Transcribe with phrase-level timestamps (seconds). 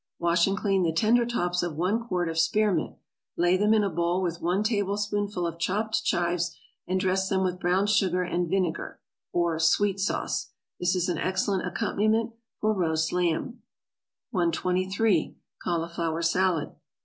[0.11, 2.95] = Wash and clean the tender tops of one quart of spearmint,
[3.37, 7.59] lay them in a bowl with one tablespoonful of chopped chives, and dress them with
[7.59, 8.99] brown sugar and vinegar,
[9.31, 10.53] or sweet sauce.
[10.79, 13.61] This is an excellent accompaniment for roast lamb.
[14.31, 15.37] 123.
[15.61, 16.71] =Cauliflower Salad.